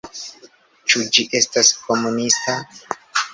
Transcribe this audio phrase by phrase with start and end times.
[0.93, 2.57] Ĉu ĝi estas komunista?